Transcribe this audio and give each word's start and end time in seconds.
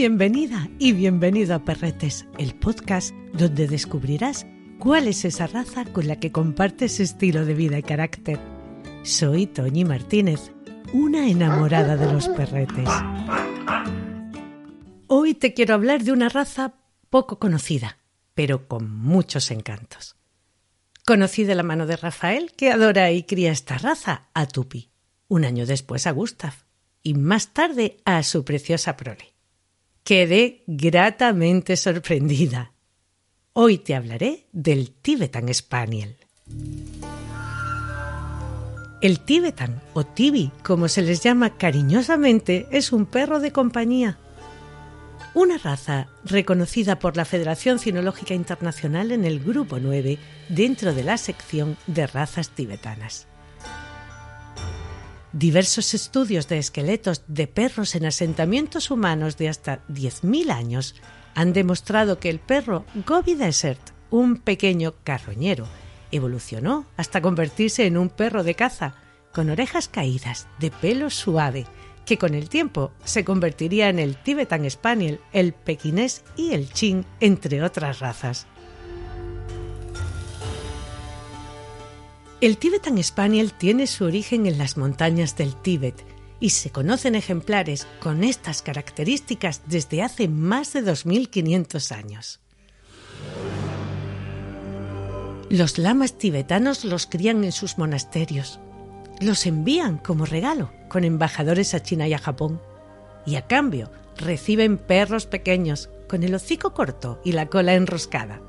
Bienvenida 0.00 0.66
y 0.78 0.92
bienvenido 0.92 1.54
a 1.54 1.62
Perretes, 1.62 2.24
el 2.38 2.54
podcast 2.54 3.14
donde 3.34 3.68
descubrirás 3.68 4.46
cuál 4.78 5.06
es 5.08 5.26
esa 5.26 5.46
raza 5.46 5.84
con 5.84 6.08
la 6.08 6.18
que 6.18 6.32
compartes 6.32 7.00
estilo 7.00 7.44
de 7.44 7.52
vida 7.52 7.78
y 7.78 7.82
carácter. 7.82 8.40
Soy 9.02 9.46
Toñi 9.46 9.84
Martínez, 9.84 10.52
una 10.94 11.28
enamorada 11.28 11.98
de 11.98 12.10
los 12.10 12.30
perretes. 12.30 12.88
Hoy 15.06 15.34
te 15.34 15.52
quiero 15.52 15.74
hablar 15.74 16.02
de 16.02 16.12
una 16.12 16.30
raza 16.30 16.76
poco 17.10 17.38
conocida, 17.38 17.98
pero 18.32 18.68
con 18.68 18.90
muchos 18.90 19.50
encantos. 19.50 20.16
Conocí 21.04 21.44
de 21.44 21.56
la 21.56 21.62
mano 21.62 21.84
de 21.84 21.98
Rafael, 21.98 22.52
que 22.56 22.70
adora 22.70 23.10
y 23.10 23.24
cría 23.24 23.52
esta 23.52 23.76
raza, 23.76 24.30
a 24.32 24.46
Tupi, 24.46 24.88
un 25.28 25.44
año 25.44 25.66
después 25.66 26.06
a 26.06 26.12
Gustav, 26.12 26.54
y 27.02 27.12
más 27.12 27.52
tarde 27.52 27.98
a 28.06 28.22
su 28.22 28.46
preciosa 28.46 28.96
prole. 28.96 29.29
Quedé 30.10 30.64
gratamente 30.66 31.76
sorprendida. 31.76 32.72
Hoy 33.52 33.78
te 33.78 33.94
hablaré 33.94 34.48
del 34.50 34.90
Tibetan 34.90 35.54
Spaniel. 35.54 36.16
El 39.00 39.20
Tibetan, 39.20 39.80
o 39.94 40.04
Tibi, 40.04 40.50
como 40.64 40.88
se 40.88 41.02
les 41.02 41.22
llama 41.22 41.56
cariñosamente, 41.56 42.66
es 42.72 42.92
un 42.92 43.06
perro 43.06 43.38
de 43.38 43.52
compañía. 43.52 44.18
Una 45.32 45.58
raza 45.58 46.08
reconocida 46.24 46.98
por 46.98 47.16
la 47.16 47.24
Federación 47.24 47.78
Cinológica 47.78 48.34
Internacional 48.34 49.12
en 49.12 49.24
el 49.24 49.38
Grupo 49.38 49.78
9 49.78 50.18
dentro 50.48 50.92
de 50.92 51.04
la 51.04 51.18
sección 51.18 51.76
de 51.86 52.08
razas 52.08 52.50
tibetanas. 52.50 53.28
Diversos 55.32 55.94
estudios 55.94 56.48
de 56.48 56.58
esqueletos 56.58 57.22
de 57.28 57.46
perros 57.46 57.94
en 57.94 58.04
asentamientos 58.04 58.90
humanos 58.90 59.36
de 59.36 59.48
hasta 59.48 59.86
10.000 59.86 60.50
años 60.50 60.96
han 61.36 61.52
demostrado 61.52 62.18
que 62.18 62.30
el 62.30 62.40
perro 62.40 62.84
Gobi 63.06 63.34
Desert, 63.34 63.80
un 64.10 64.38
pequeño 64.38 64.94
carroñero, 65.04 65.68
evolucionó 66.10 66.84
hasta 66.96 67.22
convertirse 67.22 67.86
en 67.86 67.96
un 67.96 68.08
perro 68.08 68.42
de 68.42 68.56
caza, 68.56 68.96
con 69.32 69.50
orejas 69.50 69.88
caídas, 69.88 70.48
de 70.58 70.72
pelo 70.72 71.10
suave, 71.10 71.64
que 72.04 72.18
con 72.18 72.34
el 72.34 72.48
tiempo 72.48 72.90
se 73.04 73.24
convertiría 73.24 73.88
en 73.88 74.00
el 74.00 74.16
Tibetan 74.16 74.68
Spaniel, 74.68 75.20
el 75.32 75.52
pequinés 75.52 76.24
y 76.36 76.54
el 76.54 76.72
chin, 76.72 77.06
entre 77.20 77.62
otras 77.62 78.00
razas. 78.00 78.48
El 82.40 82.56
Tibetan 82.56 83.02
Spaniel 83.02 83.52
tiene 83.52 83.86
su 83.86 84.06
origen 84.06 84.46
en 84.46 84.56
las 84.56 84.78
montañas 84.78 85.36
del 85.36 85.54
Tíbet 85.54 86.06
y 86.40 86.50
se 86.50 86.70
conocen 86.70 87.14
ejemplares 87.14 87.86
con 88.00 88.24
estas 88.24 88.62
características 88.62 89.60
desde 89.66 90.02
hace 90.02 90.26
más 90.26 90.72
de 90.72 90.80
2500 90.80 91.92
años. 91.92 92.40
Los 95.50 95.76
lamas 95.76 96.16
tibetanos 96.16 96.86
los 96.86 97.04
crían 97.04 97.44
en 97.44 97.52
sus 97.52 97.76
monasterios. 97.76 98.58
Los 99.20 99.44
envían 99.44 99.98
como 99.98 100.24
regalo 100.24 100.72
con 100.88 101.04
embajadores 101.04 101.74
a 101.74 101.82
China 101.82 102.08
y 102.08 102.14
a 102.14 102.18
Japón. 102.18 102.58
Y 103.26 103.34
a 103.34 103.46
cambio 103.46 103.90
reciben 104.16 104.78
perros 104.78 105.26
pequeños 105.26 105.90
con 106.08 106.22
el 106.22 106.34
hocico 106.34 106.72
corto 106.72 107.20
y 107.22 107.32
la 107.32 107.46
cola 107.46 107.74
enroscada 107.74 108.40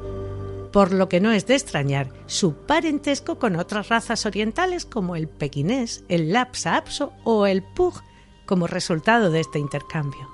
por 0.71 0.93
lo 0.93 1.09
que 1.09 1.19
no 1.19 1.31
es 1.31 1.47
de 1.47 1.55
extrañar 1.55 2.09
su 2.27 2.53
parentesco 2.53 3.37
con 3.39 3.55
otras 3.55 3.89
razas 3.89 4.25
orientales 4.25 4.85
como 4.85 5.15
el 5.15 5.27
pequinés, 5.27 6.03
el 6.07 6.31
lapsa 6.31 6.77
apso 6.77 7.13
o 7.23 7.45
el 7.45 7.63
pug 7.63 8.01
como 8.45 8.67
resultado 8.67 9.31
de 9.31 9.41
este 9.41 9.59
intercambio. 9.59 10.29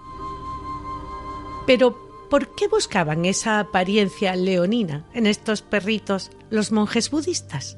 Pero, 1.66 1.98
¿por 2.30 2.56
qué 2.56 2.68
buscaban 2.68 3.26
esa 3.26 3.60
apariencia 3.60 4.36
leonina 4.36 5.06
en 5.14 5.28
estos 5.28 5.62
perritos 5.62 6.32
los 6.50 6.72
monjes 6.72 7.12
budistas? 7.12 7.78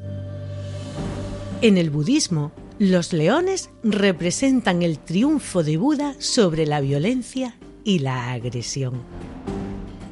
En 1.62 1.78
el 1.78 1.90
budismo, 1.90 2.52
los 2.78 3.12
leones 3.12 3.70
representan 3.84 4.82
el 4.84 5.00
triunfo 5.00 5.64
de 5.64 5.76
Buda 5.76 6.16
sobre 6.20 6.66
la 6.66 6.80
violencia 6.80 7.58
y 7.84 8.00
la 8.00 8.32
agresión. 8.32 9.02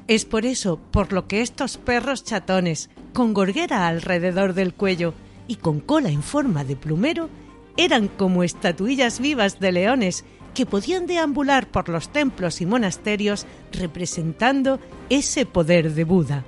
Es 0.07 0.23
por 0.23 0.45
eso 0.45 0.79
por 0.91 1.12
lo 1.12 1.28
que 1.28 1.41
estos 1.41 1.78
perros 1.78 2.23
chatones, 2.23 2.90
con 3.13 3.34
gorguera 3.34 3.88
alrededor 3.88 4.53
del 4.53 4.73
cuello 4.73 5.13
y 5.50 5.56
con 5.56 5.81
cola 5.81 6.09
en 6.09 6.23
forma 6.23 6.63
de 6.63 6.78
plumero, 6.78 7.29
eran 7.75 8.07
como 8.07 8.44
estatuillas 8.44 9.19
vivas 9.19 9.59
de 9.59 9.73
leones 9.73 10.23
que 10.53 10.66
podían 10.66 11.07
deambular 11.07 11.68
por 11.68 11.90
los 11.90 12.09
templos 12.09 12.62
y 12.62 12.66
monasterios 12.66 13.45
representando 13.73 14.79
ese 15.09 15.45
poder 15.45 15.94
de 15.94 16.06
Buda. 16.06 16.45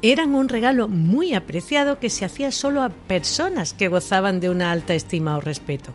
Eran 0.00 0.36
un 0.36 0.48
regalo 0.48 0.86
muy 0.86 1.34
apreciado 1.34 1.98
que 1.98 2.08
se 2.08 2.24
hacía 2.24 2.52
solo 2.52 2.82
a 2.82 2.88
personas 2.88 3.74
que 3.74 3.88
gozaban 3.88 4.38
de 4.38 4.48
una 4.48 4.70
alta 4.70 4.94
estima 4.94 5.36
o 5.36 5.40
respeto. 5.40 5.92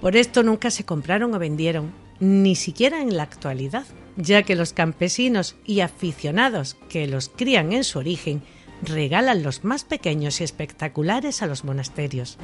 Por 0.00 0.16
esto 0.16 0.42
nunca 0.42 0.70
se 0.70 0.84
compraron 0.84 1.34
o 1.34 1.38
vendieron, 1.38 1.92
ni 2.18 2.56
siquiera 2.56 3.00
en 3.00 3.16
la 3.16 3.22
actualidad 3.22 3.84
ya 4.18 4.42
que 4.42 4.56
los 4.56 4.72
campesinos 4.72 5.54
y 5.64 5.80
aficionados 5.80 6.76
que 6.88 7.06
los 7.06 7.28
crían 7.28 7.72
en 7.72 7.84
su 7.84 8.00
origen 8.00 8.42
regalan 8.82 9.42
los 9.42 9.64
más 9.64 9.84
pequeños 9.84 10.40
y 10.40 10.44
espectaculares 10.44 11.40
a 11.42 11.46
los 11.46 11.64
monasterios, 11.64 12.36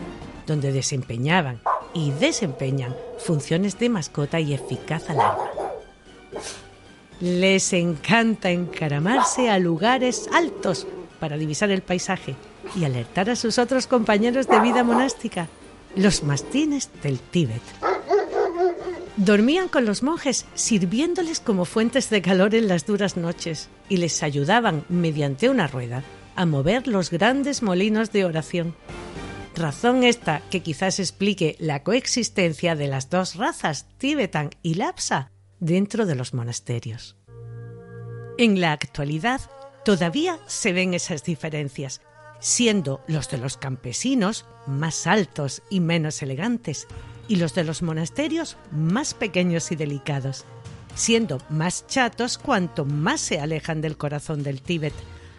donde 0.46 0.72
desempeñaban 0.72 1.60
y 1.92 2.12
desempeñan 2.12 2.94
funciones 3.18 3.78
de 3.78 3.88
mascota 3.88 4.40
y 4.40 4.54
eficaz 4.54 5.10
alarma. 5.10 5.50
Les 7.20 7.72
encanta 7.72 8.50
encaramarse 8.50 9.50
a 9.50 9.58
lugares 9.58 10.28
altos 10.32 10.86
para 11.18 11.36
divisar 11.36 11.70
el 11.70 11.82
paisaje 11.82 12.36
y 12.76 12.84
alertar 12.84 13.30
a 13.30 13.36
sus 13.36 13.58
otros 13.58 13.86
compañeros 13.86 14.46
de 14.46 14.60
vida 14.60 14.84
monástica, 14.84 15.48
los 15.96 16.22
mastines 16.22 16.90
del 17.02 17.18
Tíbet. 17.18 17.62
Dormían 19.16 19.68
con 19.68 19.84
los 19.84 20.02
monjes 20.02 20.44
sirviéndoles 20.54 21.38
como 21.38 21.64
fuentes 21.64 22.10
de 22.10 22.20
calor 22.20 22.54
en 22.54 22.66
las 22.66 22.84
duras 22.84 23.16
noches 23.16 23.68
y 23.88 23.98
les 23.98 24.24
ayudaban 24.24 24.84
mediante 24.88 25.48
una 25.48 25.68
rueda 25.68 26.02
a 26.34 26.46
mover 26.46 26.88
los 26.88 27.10
grandes 27.10 27.62
molinos 27.62 28.10
de 28.10 28.24
oración. 28.24 28.74
Razón 29.54 30.02
esta 30.02 30.42
que 30.50 30.62
quizás 30.62 30.98
explique 30.98 31.54
la 31.60 31.84
coexistencia 31.84 32.74
de 32.74 32.88
las 32.88 33.08
dos 33.08 33.36
razas, 33.36 33.86
Tibetan 33.98 34.50
y 34.62 34.74
Lapsa, 34.74 35.30
dentro 35.60 36.06
de 36.06 36.16
los 36.16 36.34
monasterios. 36.34 37.16
En 38.36 38.60
la 38.60 38.72
actualidad 38.72 39.40
todavía 39.84 40.40
se 40.48 40.72
ven 40.72 40.92
esas 40.92 41.22
diferencias, 41.22 42.00
siendo 42.40 43.00
los 43.06 43.30
de 43.30 43.38
los 43.38 43.56
campesinos 43.56 44.44
más 44.66 45.06
altos 45.06 45.62
y 45.70 45.78
menos 45.78 46.20
elegantes 46.20 46.88
y 47.28 47.36
los 47.36 47.54
de 47.54 47.64
los 47.64 47.82
monasterios 47.82 48.56
más 48.70 49.14
pequeños 49.14 49.72
y 49.72 49.76
delicados, 49.76 50.44
siendo 50.94 51.40
más 51.48 51.86
chatos 51.86 52.38
cuanto 52.38 52.84
más 52.84 53.20
se 53.20 53.40
alejan 53.40 53.80
del 53.80 53.96
corazón 53.96 54.42
del 54.42 54.62
Tíbet, 54.62 54.94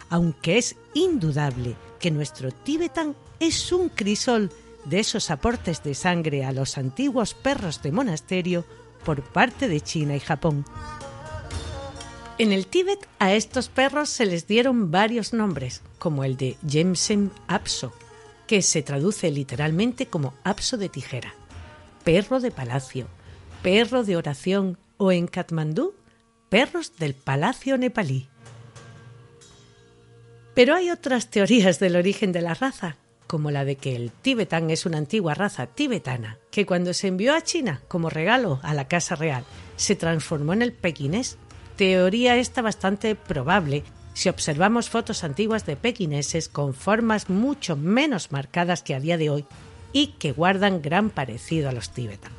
aunque 0.09 0.57
es 0.57 0.75
indudable 0.93 1.75
que 1.99 2.11
nuestro 2.11 2.51
Tibetan 2.51 3.15
es 3.39 3.71
un 3.71 3.89
crisol 3.89 4.51
de 4.85 4.99
esos 4.99 5.31
aportes 5.31 5.83
de 5.83 5.95
sangre 5.95 6.45
a 6.45 6.51
los 6.51 6.77
antiguos 6.77 7.33
perros 7.33 7.81
de 7.81 7.91
monasterio 7.91 8.65
por 9.03 9.23
parte 9.23 9.67
de 9.67 9.81
China 9.81 10.15
y 10.15 10.19
Japón. 10.19 10.65
En 12.37 12.51
el 12.51 12.67
Tíbet 12.67 13.07
a 13.17 13.33
estos 13.33 13.69
perros 13.69 14.09
se 14.09 14.25
les 14.25 14.45
dieron 14.45 14.91
varios 14.91 15.33
nombres, 15.33 15.81
como 15.97 16.23
el 16.23 16.35
de 16.35 16.57
Jemsem 16.67 17.29
Apso, 17.47 17.93
que 18.45 18.61
se 18.61 18.83
traduce 18.83 19.31
literalmente 19.31 20.07
como 20.07 20.33
apso 20.43 20.77
de 20.77 20.89
tijera 20.89 21.33
perro 22.05 22.39
de 22.39 22.51
palacio, 22.51 23.07
perro 23.61 24.03
de 24.03 24.15
oración 24.15 24.77
o 24.97 25.11
en 25.11 25.27
Katmandú, 25.27 25.95
perros 26.49 26.95
del 26.97 27.15
palacio 27.15 27.77
nepalí. 27.77 28.29
Pero 30.53 30.75
hay 30.75 30.91
otras 30.91 31.29
teorías 31.29 31.79
del 31.79 31.97
origen 31.97 32.31
de 32.31 32.41
la 32.41 32.53
raza, 32.53 32.95
como 33.27 33.49
la 33.49 33.65
de 33.65 33.75
que 33.75 33.95
el 33.95 34.11
tibetán 34.11 34.69
es 34.69 34.85
una 34.85 34.99
antigua 34.99 35.33
raza 35.33 35.65
tibetana, 35.65 36.37
que 36.51 36.65
cuando 36.65 36.93
se 36.93 37.07
envió 37.07 37.33
a 37.33 37.41
China 37.41 37.81
como 37.87 38.09
regalo 38.09 38.59
a 38.61 38.73
la 38.75 38.87
Casa 38.87 39.15
Real, 39.15 39.43
se 39.75 39.95
transformó 39.95 40.53
en 40.53 40.61
el 40.61 40.71
pequinés. 40.73 41.37
Teoría 41.75 42.37
esta 42.37 42.61
bastante 42.61 43.15
probable 43.15 43.83
si 44.13 44.29
observamos 44.29 44.89
fotos 44.89 45.25
antiguas 45.25 45.65
de 45.65 45.75
pequineses 45.75 46.47
con 46.47 46.73
formas 46.73 47.29
mucho 47.29 47.75
menos 47.75 48.31
marcadas 48.31 48.81
que 48.81 48.95
a 48.95 48.99
día 49.01 49.17
de 49.17 49.29
hoy 49.29 49.45
y 49.95 50.07
que 50.07 50.33
guardan 50.33 50.81
gran 50.81 51.09
parecido 51.09 51.69
a 51.69 51.71
los 51.71 51.89
tibetan. 51.89 52.33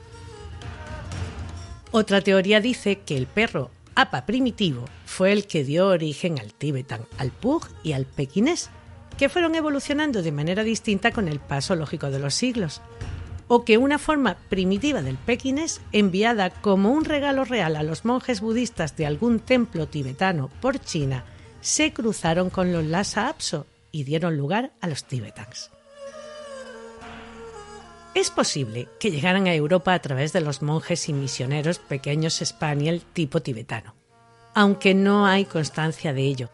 Otra 1.90 2.20
teoría 2.20 2.60
dice 2.60 2.98
que 2.98 3.16
el 3.16 3.26
perro 3.26 3.70
apa 3.94 4.26
primitivo 4.26 4.84
fue 5.06 5.32
el 5.32 5.46
que 5.46 5.64
dio 5.64 5.88
origen 5.88 6.38
al 6.38 6.52
tibetan, 6.52 7.06
al 7.16 7.30
pug 7.30 7.66
y 7.82 7.92
al 7.92 8.04
pequinés, 8.04 8.68
que 9.16 9.30
fueron 9.30 9.54
evolucionando 9.54 10.22
de 10.22 10.32
manera 10.32 10.64
distinta 10.64 11.12
con 11.12 11.28
el 11.28 11.40
paso 11.40 11.74
lógico 11.76 12.10
de 12.10 12.18
los 12.18 12.34
siglos. 12.34 12.82
o 13.48 13.64
que 13.64 13.78
una 13.78 13.98
forma 13.98 14.36
primitiva 14.48 15.02
del 15.02 15.16
pequinés, 15.16 15.80
enviada 15.92 16.50
como 16.50 16.90
un 16.90 17.04
regalo 17.04 17.44
real 17.44 17.76
a 17.76 17.84
los 17.84 18.04
monjes 18.04 18.40
budistas 18.40 18.96
de 18.96 19.06
algún 19.06 19.38
templo 19.38 19.86
tibetano 19.86 20.50
por 20.60 20.80
China, 20.80 21.24
se 21.60 21.92
cruzaron 21.92 22.50
con 22.50 22.72
los 22.72 22.84
Lhasa 22.84 23.28
Apso 23.28 23.66
y 23.92 24.02
dieron 24.02 24.36
lugar 24.36 24.72
a 24.80 24.88
los 24.88 25.04
tibetans. 25.04 25.70
Es 28.16 28.30
posible 28.30 28.88
que 28.98 29.10
llegaran 29.10 29.46
a 29.46 29.52
Europa 29.52 29.92
a 29.92 29.98
través 29.98 30.32
de 30.32 30.40
los 30.40 30.62
monjes 30.62 31.10
y 31.10 31.12
misioneros 31.12 31.78
pequeños 31.78 32.40
spaniel 32.42 33.02
tipo 33.12 33.42
tibetano, 33.42 33.94
aunque 34.54 34.94
no 34.94 35.26
hay 35.26 35.44
constancia 35.44 36.14
de 36.14 36.22
ello, 36.22 36.48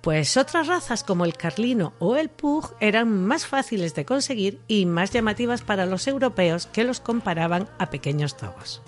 pues 0.00 0.36
otras 0.36 0.66
razas 0.66 1.04
como 1.04 1.24
el 1.24 1.36
carlino 1.36 1.92
o 2.00 2.16
el 2.16 2.30
pug 2.30 2.74
eran 2.80 3.24
más 3.26 3.46
fáciles 3.46 3.94
de 3.94 4.04
conseguir 4.04 4.58
y 4.66 4.86
más 4.86 5.12
llamativas 5.12 5.62
para 5.62 5.86
los 5.86 6.08
europeos 6.08 6.66
que 6.66 6.82
los 6.82 6.98
comparaban 6.98 7.68
a 7.78 7.90
pequeños 7.90 8.36
togos. 8.36 8.82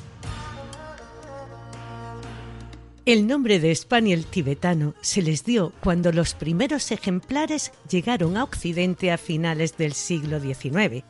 El 3.04 3.28
nombre 3.28 3.60
de 3.60 3.72
Spaniel 3.72 4.26
tibetano 4.26 4.94
se 5.00 5.22
les 5.22 5.44
dio 5.44 5.72
cuando 5.78 6.10
los 6.10 6.34
primeros 6.34 6.90
ejemplares 6.90 7.70
llegaron 7.88 8.36
a 8.36 8.42
Occidente 8.42 9.12
a 9.12 9.16
finales 9.16 9.76
del 9.76 9.92
siglo 9.92 10.40
XIX, 10.40 11.04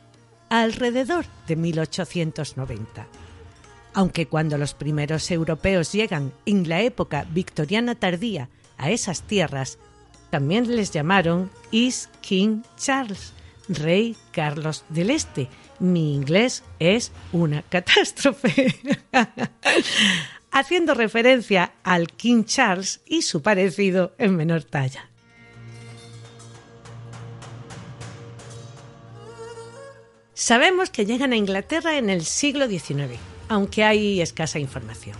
alrededor 0.49 1.25
de 1.47 1.55
1890. 1.55 3.07
Aunque 3.93 4.27
cuando 4.27 4.57
los 4.57 4.73
primeros 4.73 5.31
europeos 5.31 5.91
llegan 5.91 6.31
en 6.45 6.69
la 6.69 6.81
época 6.81 7.25
victoriana 7.31 7.95
tardía 7.95 8.49
a 8.77 8.91
esas 8.91 9.23
tierras, 9.23 9.79
también 10.29 10.75
les 10.75 10.91
llamaron 10.91 11.49
East 11.71 12.13
King 12.21 12.61
Charles, 12.77 13.33
Rey 13.69 14.15
Carlos 14.31 14.83
del 14.89 15.09
Este. 15.09 15.49
Mi 15.79 16.13
inglés 16.15 16.63
es 16.79 17.11
una 17.31 17.61
catástrofe. 17.63 18.75
Haciendo 20.51 20.93
referencia 20.93 21.73
al 21.83 22.07
King 22.07 22.43
Charles 22.43 23.01
y 23.05 23.21
su 23.21 23.41
parecido 23.41 24.13
en 24.17 24.35
menor 24.35 24.63
talla. 24.63 25.09
Sabemos 30.39 30.91
que 30.91 31.07
llegan 31.07 31.33
a 31.33 31.35
Inglaterra 31.35 31.97
en 31.97 32.11
el 32.11 32.23
siglo 32.23 32.67
XIX, 32.67 33.17
aunque 33.49 33.83
hay 33.83 34.21
escasa 34.21 34.59
información. 34.59 35.17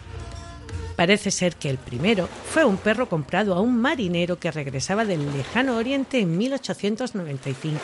Parece 0.96 1.32
ser 1.32 1.56
que 1.56 1.72
el 1.72 1.80
primero 1.80 2.30
fue 2.52 2.66
un 2.66 2.78
perro 2.78 3.10
comprado 3.10 3.56
a 3.56 3.60
un 3.60 3.82
marinero 3.82 4.38
que 4.38 4.52
regresaba 4.52 5.06
del 5.06 5.36
lejano 5.36 5.76
oriente 5.76 6.20
en 6.20 6.38
1895, 6.38 7.80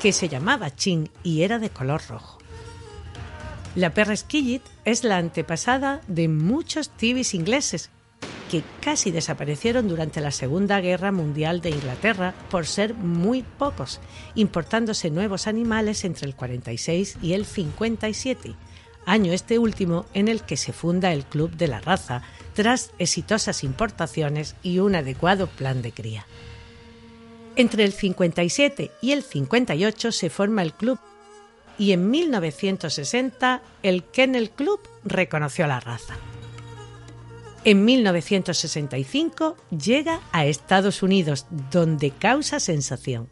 que 0.00 0.14
se 0.14 0.30
llamaba 0.30 0.74
Chin 0.74 1.10
y 1.22 1.42
era 1.42 1.58
de 1.58 1.68
color 1.68 2.00
rojo. 2.08 2.38
La 3.74 3.92
perra 3.92 4.16
Skillet 4.16 4.62
es 4.86 5.04
la 5.04 5.18
antepasada 5.18 6.00
de 6.08 6.28
muchos 6.28 6.88
tibis 6.88 7.34
ingleses 7.34 7.90
que 8.48 8.62
casi 8.80 9.10
desaparecieron 9.10 9.88
durante 9.88 10.20
la 10.20 10.30
Segunda 10.30 10.80
Guerra 10.80 11.12
Mundial 11.12 11.60
de 11.60 11.70
Inglaterra 11.70 12.34
por 12.50 12.66
ser 12.66 12.94
muy 12.94 13.42
pocos, 13.42 14.00
importándose 14.34 15.10
nuevos 15.10 15.46
animales 15.46 16.04
entre 16.04 16.26
el 16.26 16.34
46 16.34 17.18
y 17.22 17.34
el 17.34 17.44
57, 17.44 18.54
año 19.06 19.32
este 19.32 19.58
último 19.58 20.06
en 20.14 20.28
el 20.28 20.42
que 20.42 20.56
se 20.56 20.72
funda 20.72 21.12
el 21.12 21.24
Club 21.24 21.50
de 21.52 21.68
la 21.68 21.80
Raza, 21.80 22.22
tras 22.54 22.90
exitosas 22.98 23.62
importaciones 23.62 24.56
y 24.62 24.80
un 24.80 24.96
adecuado 24.96 25.46
plan 25.46 25.82
de 25.82 25.92
cría. 25.92 26.26
Entre 27.54 27.84
el 27.84 27.92
57 27.92 28.90
y 29.02 29.12
el 29.12 29.22
58 29.22 30.12
se 30.12 30.30
forma 30.30 30.62
el 30.62 30.72
club 30.72 30.98
y 31.78 31.92
en 31.92 32.10
1960 32.10 33.62
el 33.82 34.04
Kennel 34.04 34.50
Club 34.50 34.80
reconoció 35.04 35.66
la 35.66 35.80
raza. 35.80 36.16
En 37.64 37.84
1965 37.84 39.56
llega 39.70 40.20
a 40.32 40.46
Estados 40.46 41.02
Unidos, 41.02 41.46
donde 41.70 42.10
causa 42.10 42.60
sensación. 42.60 43.28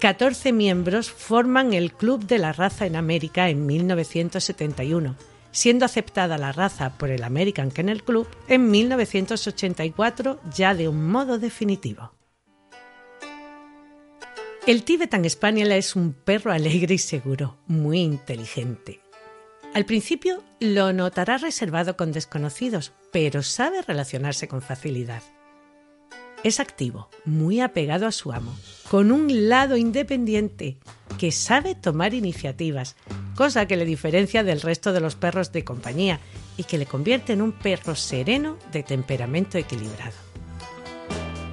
14 0.00 0.52
miembros 0.52 1.10
forman 1.10 1.74
el 1.74 1.92
Club 1.92 2.26
de 2.26 2.38
la 2.38 2.52
Raza 2.52 2.86
en 2.86 2.96
América 2.96 3.48
en 3.48 3.66
1971 3.66 5.16
siendo 5.52 5.84
aceptada 5.84 6.38
la 6.38 6.52
raza 6.52 6.96
por 6.96 7.10
el 7.10 7.24
American 7.24 7.70
Kennel 7.70 8.02
Club 8.02 8.28
en 8.48 8.70
1984 8.70 10.40
ya 10.54 10.74
de 10.74 10.88
un 10.88 11.08
modo 11.08 11.38
definitivo. 11.38 12.12
El 14.66 14.84
Tibetan 14.84 15.28
Spaniel 15.28 15.72
es 15.72 15.96
un 15.96 16.12
perro 16.12 16.52
alegre 16.52 16.94
y 16.94 16.98
seguro, 16.98 17.58
muy 17.66 18.00
inteligente. 18.00 19.00
Al 19.72 19.84
principio 19.84 20.42
lo 20.58 20.92
notará 20.92 21.38
reservado 21.38 21.96
con 21.96 22.10
desconocidos, 22.10 22.92
pero 23.12 23.44
sabe 23.44 23.82
relacionarse 23.82 24.48
con 24.48 24.62
facilidad. 24.62 25.22
Es 26.42 26.58
activo, 26.58 27.08
muy 27.24 27.60
apegado 27.60 28.08
a 28.08 28.12
su 28.12 28.32
amo, 28.32 28.56
con 28.90 29.12
un 29.12 29.48
lado 29.48 29.76
independiente, 29.76 30.78
que 31.18 31.30
sabe 31.30 31.76
tomar 31.76 32.14
iniciativas, 32.14 32.96
cosa 33.36 33.66
que 33.66 33.76
le 33.76 33.84
diferencia 33.84 34.42
del 34.42 34.60
resto 34.60 34.92
de 34.92 35.00
los 35.00 35.14
perros 35.14 35.52
de 35.52 35.64
compañía 35.64 36.18
y 36.56 36.64
que 36.64 36.78
le 36.78 36.86
convierte 36.86 37.34
en 37.34 37.42
un 37.42 37.52
perro 37.52 37.94
sereno 37.94 38.56
de 38.72 38.82
temperamento 38.82 39.56
equilibrado. 39.56 40.16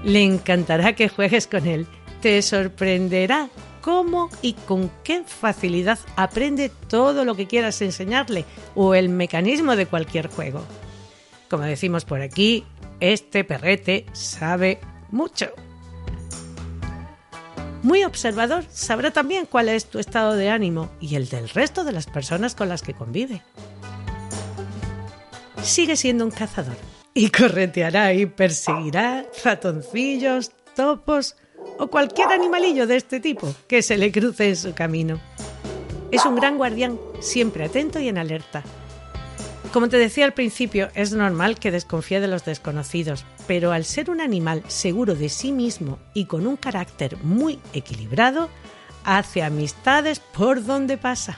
Le 0.04 0.24
encantará 0.24 0.96
que 0.96 1.10
juegues 1.10 1.46
con 1.46 1.68
él, 1.68 1.86
te 2.22 2.42
sorprenderá 2.42 3.50
cómo 3.88 4.30
y 4.42 4.52
con 4.52 4.92
qué 5.06 5.24
facilidad 5.24 5.98
aprende 6.18 6.68
todo 6.90 7.24
lo 7.24 7.36
que 7.36 7.48
quieras 7.48 7.82
enseñarle 7.82 8.44
o 8.76 8.96
el 8.96 9.08
mecanismo 9.08 9.78
de 9.78 9.86
cualquier 9.86 10.28
juego. 10.28 10.62
Como 11.50 11.64
decimos 11.64 12.04
por 12.04 12.20
aquí, 12.20 12.66
este 13.00 13.46
perrete 13.46 14.06
sabe 14.12 14.82
mucho. 15.10 15.46
Muy 17.82 18.04
observador, 18.04 18.66
sabrá 18.70 19.12
también 19.12 19.46
cuál 19.46 19.70
es 19.70 19.86
tu 19.86 20.00
estado 20.00 20.36
de 20.36 20.50
ánimo 20.50 20.90
y 21.00 21.16
el 21.16 21.30
del 21.30 21.48
resto 21.48 21.86
de 21.86 21.94
las 21.94 22.08
personas 22.08 22.56
con 22.56 22.68
las 22.68 22.82
que 22.82 22.94
convive. 22.94 23.42
Sigue 25.64 25.96
siendo 25.96 26.26
un 26.26 26.32
cazador 26.32 26.76
y 27.14 27.30
correteará 27.30 28.14
y 28.14 28.26
perseguirá 28.26 29.26
ratoncillos, 29.46 30.52
topos 30.76 31.38
o 31.80 31.88
cualquier 31.88 32.30
animalillo 32.30 32.88
de 32.88 32.98
este 32.98 33.20
tipo 33.20 33.54
que 33.68 33.82
se 33.82 33.98
le 33.98 34.12
cruce 34.12 34.50
en 34.50 34.56
su 34.56 34.74
camino. 34.74 35.20
Es 36.12 36.26
un 36.26 36.36
gran 36.36 36.58
guardián, 36.58 37.00
siempre 37.20 37.66
atento 37.66 38.00
y 38.00 38.08
en 38.08 38.18
alerta, 38.18 38.64
como 39.74 39.90
te 39.90 39.98
decía 39.98 40.26
al 40.26 40.34
principio, 40.34 40.90
es 40.96 41.12
normal 41.12 41.60
que 41.60 41.72
desconfíe 41.72 42.22
de 42.22 42.28
los 42.28 42.46
desconocidos, 42.46 43.26
pero 43.48 43.74
al 43.74 43.84
ser 43.84 44.10
un 44.10 44.22
animal 44.22 44.64
seguro 44.68 45.14
de 45.14 45.30
sí 45.30 45.52
mismo 45.52 46.00
y 46.14 46.26
con 46.26 46.48
un 46.48 46.56
carácter 46.56 47.18
muy 47.24 47.60
equilibrado, 47.74 48.50
hace 49.04 49.44
amistades 49.44 50.20
por 50.20 50.64
donde 50.64 50.98
pasa. 50.98 51.38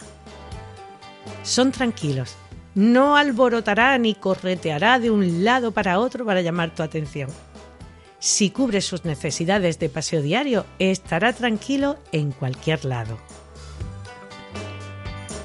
Son 1.43 1.71
tranquilos, 1.71 2.35
no 2.75 3.17
alborotará 3.17 3.97
ni 3.97 4.13
correteará 4.13 4.99
de 4.99 5.09
un 5.09 5.43
lado 5.43 5.71
para 5.71 5.99
otro 5.99 6.23
para 6.23 6.41
llamar 6.41 6.73
tu 6.73 6.83
atención. 6.83 7.29
Si 8.19 8.49
cubre 8.49 8.81
sus 8.81 9.05
necesidades 9.05 9.79
de 9.79 9.89
paseo 9.89 10.21
diario, 10.21 10.65
estará 10.77 11.33
tranquilo 11.33 11.97
en 12.11 12.31
cualquier 12.31 12.85
lado 12.85 13.17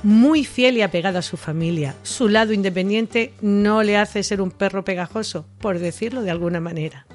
muy 0.05 0.45
fiel 0.45 0.77
y 0.77 0.83
apegado 0.83 1.19
a 1.19 1.23
su 1.23 1.39
familia. 1.39 1.97
Su 2.03 2.29
lado 2.29 2.53
independiente 2.53 3.33
no 3.41 3.83
le 3.83 3.97
hace 3.97 4.23
ser 4.23 4.43
un 4.43 4.51
perro 4.51 4.85
pegajoso, 4.85 5.47
por 5.59 5.79
decirlo 5.79 6.21
de 6.21 6.31
alguna 6.31 6.61
manera. 6.61 7.07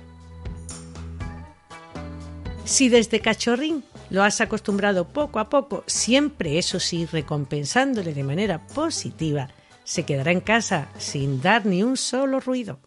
Si 2.66 2.90
desde 2.90 3.20
cachorrín 3.20 3.84
lo 4.10 4.24
has 4.24 4.42
acostumbrado 4.42 5.08
poco 5.08 5.38
a 5.38 5.50
poco, 5.50 5.84
siempre 5.86 6.58
eso 6.58 6.80
sí, 6.80 7.06
recompensándole 7.06 8.16
de 8.16 8.24
manera 8.24 8.66
positiva, 8.66 9.50
se 9.84 10.04
quedará 10.04 10.32
en 10.32 10.42
casa 10.42 10.90
sin 10.98 11.42
dar 11.42 11.68
ni 11.68 11.84
un 11.84 11.96
solo 11.96 12.40
ruido. 12.40 12.80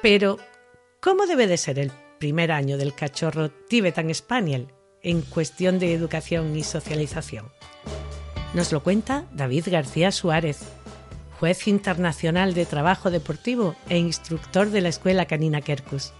Pero, 0.00 0.38
¿cómo 1.00 1.26
debe 1.26 1.46
de 1.46 1.56
ser 1.56 1.78
el 1.78 1.90
primer 2.18 2.52
año 2.52 2.76
del 2.76 2.94
cachorro 2.94 3.50
Tibetan 3.50 4.14
Spaniel 4.14 4.68
en 5.02 5.22
cuestión 5.22 5.78
de 5.78 5.94
educación 5.94 6.56
y 6.56 6.62
socialización? 6.62 7.46
Nos 8.54 8.72
lo 8.72 8.82
cuenta 8.82 9.24
David 9.32 9.64
García 9.70 10.12
Suárez, 10.12 10.60
juez 11.38 11.66
internacional 11.68 12.52
de 12.52 12.66
trabajo 12.66 13.10
deportivo 13.10 13.74
e 13.88 13.98
instructor 13.98 14.70
de 14.70 14.82
la 14.82 14.90
Escuela 14.90 15.24
Canina 15.24 15.62
Kerkus. 15.62 16.12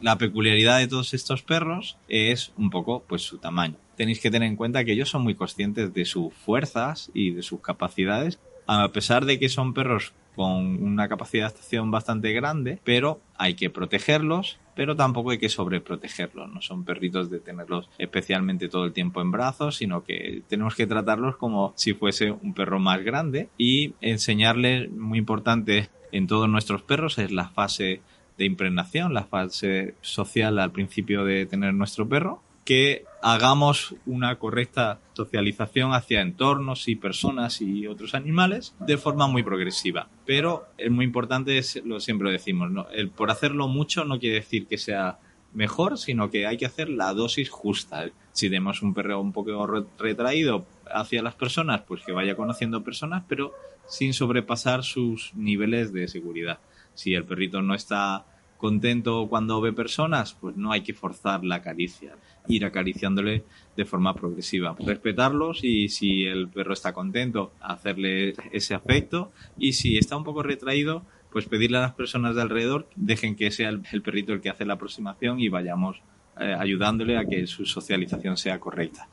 La 0.00 0.16
peculiaridad 0.16 0.78
de 0.78 0.88
todos 0.88 1.12
estos 1.12 1.42
perros 1.42 1.98
es 2.08 2.52
un 2.56 2.70
poco 2.70 3.04
pues 3.06 3.22
su 3.22 3.38
tamaño. 3.38 3.76
Tenéis 3.96 4.20
que 4.20 4.30
tener 4.30 4.48
en 4.48 4.56
cuenta 4.56 4.84
que 4.84 4.92
ellos 4.92 5.10
son 5.10 5.22
muy 5.22 5.34
conscientes 5.34 5.92
de 5.92 6.04
sus 6.04 6.32
fuerzas 6.32 7.10
y 7.12 7.32
de 7.32 7.42
sus 7.42 7.60
capacidades, 7.60 8.38
a 8.66 8.88
pesar 8.92 9.26
de 9.26 9.38
que 9.38 9.48
son 9.48 9.74
perros 9.74 10.14
con 10.34 10.82
una 10.82 11.08
capacidad 11.08 11.42
de 11.42 11.46
adaptación 11.46 11.90
bastante 11.90 12.32
grande, 12.32 12.78
pero 12.84 13.20
hay 13.36 13.54
que 13.54 13.70
protegerlos 13.70 14.58
pero 14.80 14.96
tampoco 14.96 15.30
hay 15.30 15.38
que 15.38 15.50
sobreprotegerlos. 15.50 16.50
No 16.50 16.62
son 16.62 16.86
perritos 16.86 17.28
de 17.28 17.38
tenerlos 17.38 17.90
especialmente 17.98 18.70
todo 18.70 18.86
el 18.86 18.94
tiempo 18.94 19.20
en 19.20 19.30
brazos, 19.30 19.76
sino 19.76 20.04
que 20.04 20.42
tenemos 20.48 20.74
que 20.74 20.86
tratarlos 20.86 21.36
como 21.36 21.74
si 21.76 21.92
fuese 21.92 22.30
un 22.30 22.54
perro 22.54 22.78
más 22.78 23.04
grande 23.04 23.50
y 23.58 23.92
enseñarles, 24.00 24.90
muy 24.90 25.18
importante 25.18 25.90
en 26.12 26.26
todos 26.26 26.48
nuestros 26.48 26.80
perros, 26.80 27.18
es 27.18 27.30
la 27.30 27.50
fase 27.50 28.00
de 28.38 28.46
impregnación, 28.46 29.12
la 29.12 29.24
fase 29.24 29.96
social 30.00 30.58
al 30.58 30.72
principio 30.72 31.26
de 31.26 31.44
tener 31.44 31.74
nuestro 31.74 32.08
perro, 32.08 32.42
que 32.64 33.04
hagamos 33.22 33.94
una 34.06 34.38
correcta 34.38 35.00
socialización 35.12 35.92
hacia 35.92 36.22
entornos 36.22 36.88
y 36.88 36.96
personas 36.96 37.60
y 37.60 37.86
otros 37.86 38.14
animales 38.14 38.74
de 38.80 38.96
forma 38.96 39.26
muy 39.26 39.42
progresiva. 39.42 40.08
Pero 40.26 40.66
es 40.78 40.90
muy 40.90 41.04
importante, 41.04 41.58
es, 41.58 41.82
lo 41.84 42.00
siempre 42.00 42.30
decimos, 42.30 42.70
el 42.92 43.10
por 43.10 43.30
hacerlo 43.30 43.68
mucho 43.68 44.04
no 44.04 44.18
quiere 44.18 44.36
decir 44.36 44.66
que 44.66 44.78
sea 44.78 45.18
mejor, 45.52 45.98
sino 45.98 46.30
que 46.30 46.46
hay 46.46 46.56
que 46.56 46.66
hacer 46.66 46.88
la 46.88 47.12
dosis 47.12 47.50
justa. 47.50 48.08
Si 48.32 48.48
tenemos 48.48 48.82
un 48.82 48.94
perro 48.94 49.20
un 49.20 49.32
poco 49.32 49.66
retraído 49.98 50.66
hacia 50.92 51.22
las 51.22 51.34
personas, 51.34 51.82
pues 51.82 52.02
que 52.04 52.12
vaya 52.12 52.36
conociendo 52.36 52.82
personas, 52.82 53.24
pero 53.28 53.52
sin 53.86 54.14
sobrepasar 54.14 54.84
sus 54.84 55.34
niveles 55.34 55.92
de 55.92 56.08
seguridad. 56.08 56.60
Si 56.94 57.14
el 57.14 57.24
perrito 57.24 57.60
no 57.62 57.74
está 57.74 58.24
contento 58.60 59.26
cuando 59.28 59.60
ve 59.60 59.72
personas, 59.72 60.36
pues 60.38 60.56
no 60.56 60.70
hay 60.70 60.82
que 60.82 60.92
forzar 60.92 61.42
la 61.44 61.62
caricia, 61.62 62.14
ir 62.46 62.64
acariciándole 62.64 63.44
de 63.76 63.84
forma 63.84 64.14
progresiva, 64.14 64.76
respetarlos 64.78 65.64
y 65.64 65.88
si 65.88 66.24
el 66.24 66.48
perro 66.48 66.74
está 66.74 66.92
contento, 66.92 67.52
hacerle 67.60 68.34
ese 68.52 68.74
afecto 68.74 69.32
y 69.58 69.72
si 69.72 69.96
está 69.96 70.16
un 70.16 70.24
poco 70.24 70.42
retraído, 70.42 71.04
pues 71.32 71.46
pedirle 71.46 71.78
a 71.78 71.82
las 71.82 71.94
personas 71.94 72.36
de 72.36 72.42
alrededor 72.42 72.86
dejen 72.96 73.34
que 73.34 73.50
sea 73.50 73.70
el, 73.70 74.02
perrito 74.02 74.32
el 74.32 74.40
que 74.40 74.50
hace 74.50 74.66
la 74.66 74.74
aproximación 74.74 75.40
y 75.40 75.48
vayamos 75.48 76.02
eh, 76.38 76.54
ayudándole 76.58 77.16
a 77.16 77.24
que 77.24 77.46
su 77.46 77.64
socialización 77.64 78.36
sea 78.36 78.60
correcta. 78.60 79.08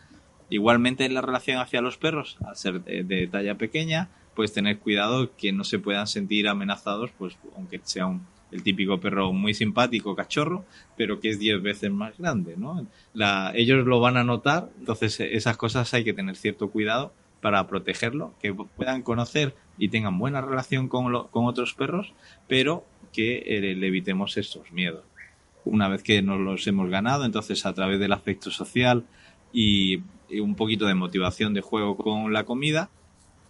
Igualmente 0.50 1.06
en 1.06 1.14
la 1.14 1.22
relación 1.22 1.60
hacia 1.60 1.82
los 1.82 1.98
perros, 1.98 2.38
al 2.46 2.56
ser 2.56 2.84
de, 2.84 3.28
talla 3.28 3.56
pequeña, 3.56 4.10
pues 4.36 4.54
tener 4.54 4.80
cuidado 4.80 5.36
que 5.36 5.52
no 5.52 5.64
se 5.64 5.80
puedan 5.80 6.08
sentir 6.08 6.48
amenazados, 6.48 7.12
pues 7.18 7.38
aunque 7.56 7.80
sea 7.84 8.06
un, 8.06 8.22
el 8.52 8.64
típico 8.64 9.00
perro 9.00 9.34
muy 9.34 9.54
simpático, 9.54 10.16
cachorro, 10.16 10.66
pero 10.96 11.20
que 11.20 11.30
es 11.30 11.40
10 11.40 11.62
veces 11.62 11.92
más 11.92 12.18
grande, 12.18 12.56
¿no? 12.58 12.88
La, 13.14 13.52
ellos 13.56 13.86
lo 13.86 14.00
van 14.00 14.18
a 14.18 14.24
notar, 14.24 14.70
entonces 14.80 15.20
esas 15.20 15.58
cosas 15.58 15.94
hay 15.94 16.04
que 16.04 16.14
tener 16.14 16.36
cierto 16.36 16.70
cuidado 16.70 17.14
para 17.42 17.68
protegerlo, 17.68 18.34
que 18.42 18.54
puedan 18.54 19.02
conocer 19.04 19.56
y 19.78 19.90
tengan 19.90 20.18
buena 20.18 20.42
relación 20.42 20.88
con, 20.88 21.28
con 21.28 21.46
otros 21.46 21.74
perros, 21.74 22.14
pero 22.48 22.86
que 23.14 23.44
eh, 23.46 23.76
le 23.76 23.88
evitemos 23.88 24.38
estos 24.38 24.72
miedos. 24.72 25.04
Una 25.66 25.90
vez 25.90 26.02
que 26.02 26.22
nos 26.22 26.40
los 26.40 26.66
hemos 26.68 26.90
ganado, 26.90 27.26
entonces 27.26 27.66
a 27.66 27.74
través 27.74 28.00
del 28.00 28.14
afecto 28.14 28.50
social 28.50 29.06
y, 29.52 30.02
y 30.30 30.40
un 30.40 30.56
poquito 30.56 30.86
de 30.86 30.96
motivación 30.96 31.54
de 31.54 31.62
juego 31.62 31.98
con 31.98 32.32
la 32.32 32.46
comida, 32.46 32.90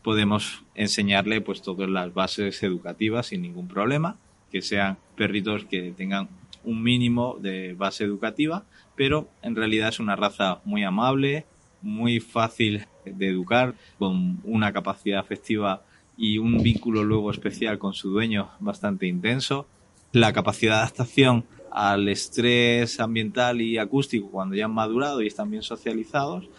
podemos 0.02 0.64
enseñarle 0.74 1.42
pues 1.42 1.62
todas 1.62 1.90
las 1.90 2.14
bases 2.14 2.64
educativas 2.64 3.28
sin 3.28 3.42
ningún 3.42 3.68
problema 3.68 4.18
que 4.58 4.64
sean 4.64 4.98
perritos 5.16 5.66
que 5.66 5.94
tengan 5.96 6.30
un 6.64 6.82
mínimo 6.82 7.38
de 7.40 7.76
base 7.76 8.04
educativa, 8.04 8.66
pero 8.96 9.30
en 9.44 9.56
realidad 9.56 9.90
es 9.90 10.00
una 10.00 10.16
raza 10.16 10.62
muy 10.66 10.84
amable, 10.84 11.46
muy 11.84 12.20
fácil 12.20 12.88
de 13.06 13.28
educar, 13.28 13.76
con 14.00 14.40
una 14.44 14.74
capacidad 14.74 15.20
afectiva 15.20 15.84
y 16.18 16.40
un 16.40 16.58
vínculo 16.64 17.04
luego 17.04 17.30
especial 17.30 17.78
con 17.78 17.94
su 17.94 18.10
dueño 18.10 18.50
bastante 18.60 19.06
intenso. 19.06 19.68
La 20.12 20.34
capacidad 20.34 20.78
de 20.78 20.80
adaptación 20.80 21.46
al 21.72 22.10
estrés 22.10 23.00
ambiental 23.00 23.62
y 23.62 23.78
acústico 23.78 24.32
cuando 24.32 24.56
ya 24.56 24.66
han 24.66 24.74
madurado 24.74 25.22
y 25.22 25.28
están 25.28 25.52
bien 25.52 25.62
socializados 25.62 26.50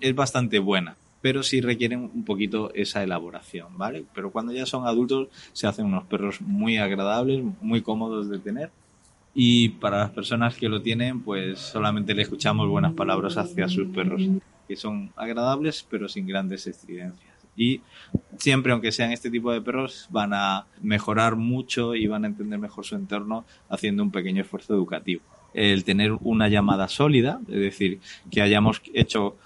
es 0.00 0.14
bastante 0.14 0.58
buena 0.58 0.96
pero 1.22 1.42
sí 1.42 1.60
requieren 1.60 2.10
un 2.12 2.24
poquito 2.24 2.74
esa 2.74 3.02
elaboración, 3.02 3.78
¿vale? 3.78 4.04
Pero 4.12 4.30
cuando 4.32 4.52
ya 4.52 4.66
son 4.66 4.86
adultos 4.86 5.28
se 5.52 5.66
hacen 5.66 5.86
unos 5.86 6.04
perros 6.04 6.40
muy 6.40 6.76
agradables, 6.76 7.42
muy 7.62 7.80
cómodos 7.80 8.28
de 8.28 8.38
tener. 8.40 8.70
Y 9.34 9.70
para 9.70 9.98
las 9.98 10.10
personas 10.10 10.56
que 10.56 10.68
lo 10.68 10.82
tienen, 10.82 11.22
pues 11.22 11.58
solamente 11.58 12.12
le 12.12 12.22
escuchamos 12.22 12.68
buenas 12.68 12.92
palabras 12.92 13.38
hacia 13.38 13.68
sus 13.68 13.88
perros, 13.88 14.28
que 14.68 14.76
son 14.76 15.10
agradables 15.16 15.86
pero 15.88 16.08
sin 16.08 16.26
grandes 16.26 16.66
estridencias. 16.66 17.32
Y 17.56 17.80
siempre, 18.36 18.72
aunque 18.72 18.92
sean 18.92 19.12
este 19.12 19.30
tipo 19.30 19.52
de 19.52 19.60
perros, 19.60 20.08
van 20.10 20.32
a 20.34 20.66
mejorar 20.80 21.36
mucho 21.36 21.94
y 21.94 22.06
van 22.06 22.24
a 22.24 22.28
entender 22.28 22.58
mejor 22.58 22.84
su 22.84 22.96
entorno 22.96 23.44
haciendo 23.68 24.02
un 24.02 24.10
pequeño 24.10 24.42
esfuerzo 24.42 24.74
educativo. 24.74 25.22
El 25.54 25.84
tener 25.84 26.12
una 26.22 26.48
llamada 26.48 26.88
sólida, 26.88 27.40
es 27.48 27.60
decir, 27.60 28.00
que 28.30 28.40
hayamos 28.40 28.80
hecho 28.94 29.36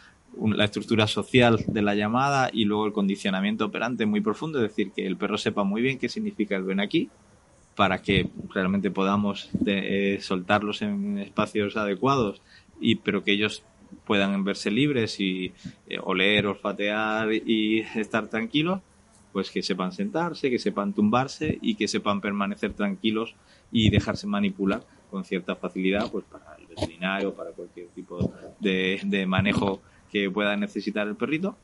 la 0.45 0.65
estructura 0.65 1.07
social 1.07 1.65
de 1.67 1.83
la 1.83 1.95
llamada 1.95 2.51
y 2.53 2.65
luego 2.65 2.87
el 2.87 2.93
condicionamiento 2.93 3.67
operante 3.67 4.07
muy 4.07 4.21
profundo, 4.21 4.59
es 4.59 4.71
decir, 4.71 4.93
que 4.93 5.07
el 5.07 5.17
perro 5.17 5.39
sepa 5.39 5.65
muy 5.65 5.83
bien 5.83 5.99
qué 5.99 6.09
significa 6.09 6.57
el 6.57 6.65
ven 6.65 6.81
aquí 6.81 7.09
para 7.75 8.01
que 8.01 8.31
realmente 8.53 8.91
podamos 8.91 9.51
eh, 9.67 10.19
soltarlos 10.21 10.83
en 10.83 11.19
espacios 11.19 11.77
adecuados 11.77 12.41
y 12.81 12.97
pero 12.97 13.23
que 13.23 13.33
ellos 13.33 13.63
puedan 14.05 14.45
verse 14.45 14.71
libres 14.71 15.21
y 15.21 15.53
eh, 15.87 15.99
oler, 16.03 16.47
olfatear 16.47 17.33
y 17.33 17.81
estar 17.95 18.29
tranquilos, 18.29 18.81
pues 19.33 19.51
que 19.51 19.63
sepan 19.63 19.93
sentarse, 19.93 20.51
que 20.51 20.59
sepan 20.59 20.95
tumbarse 20.95 21.59
y 21.61 21.75
que 21.75 21.89
sepan 21.89 22.21
permanecer 22.21 22.73
tranquilos 22.73 23.35
y 23.71 23.91
dejarse 23.91 24.27
manipular 24.27 24.83
con 25.11 25.25
cierta 25.25 25.55
facilidad, 25.57 26.11
pues 26.11 26.25
para 26.25 26.57
el 26.59 26.67
veterinario, 26.67 27.35
para 27.35 27.51
cualquier 27.51 27.89
tipo 27.89 28.33
de, 28.59 29.01
de 29.05 29.27
manejo 29.27 29.83
que 30.23 30.31
pueda 30.31 30.57
necesitar 30.57 31.07
el 31.07 31.17
perrito 31.17 31.57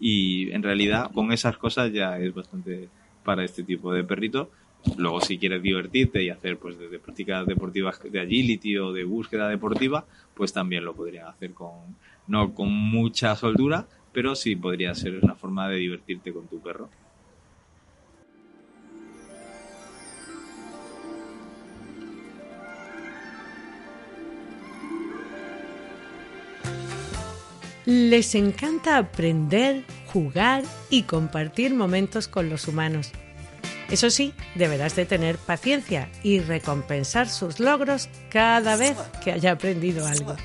y 0.00 0.50
en 0.52 0.62
realidad 0.62 1.10
con 1.12 1.32
esas 1.32 1.58
cosas 1.58 1.92
ya 1.92 2.18
es 2.18 2.34
bastante 2.34 2.88
para 3.24 3.44
este 3.44 3.62
tipo 3.62 3.92
de 3.92 4.04
perrito. 4.04 4.50
Luego 4.96 5.20
si 5.20 5.38
quieres 5.38 5.60
divertirte 5.62 6.22
y 6.22 6.30
hacer 6.30 6.56
pues 6.56 6.78
desde 6.78 6.98
prácticas 6.98 7.46
deportivas 7.46 8.00
de 8.02 8.20
agility 8.20 8.78
o 8.78 8.92
de 8.92 9.04
búsqueda 9.04 9.48
deportiva, 9.48 10.06
pues 10.34 10.52
también 10.52 10.84
lo 10.84 10.94
podrían 10.94 11.26
hacer 11.26 11.52
con 11.52 11.96
no 12.26 12.54
con 12.54 12.70
mucha 12.72 13.34
soltura, 13.36 13.86
pero 14.12 14.34
sí 14.34 14.56
podría 14.56 14.94
ser 14.94 15.18
una 15.22 15.34
forma 15.34 15.68
de 15.68 15.76
divertirte 15.76 16.32
con 16.32 16.46
tu 16.46 16.60
perro. 16.60 16.88
Les 27.90 28.34
encanta 28.34 28.98
aprender, 28.98 29.82
jugar 30.12 30.62
y 30.90 31.04
compartir 31.04 31.72
momentos 31.72 32.28
con 32.28 32.50
los 32.50 32.68
humanos. 32.68 33.12
Eso 33.88 34.10
sí, 34.10 34.34
deberás 34.54 34.94
de 34.94 35.06
tener 35.06 35.38
paciencia 35.38 36.10
y 36.22 36.40
recompensar 36.40 37.30
sus 37.30 37.60
logros 37.60 38.10
cada 38.28 38.76
vez 38.76 38.98
que 39.24 39.32
haya 39.32 39.52
aprendido 39.52 40.06
algo. 40.06 40.36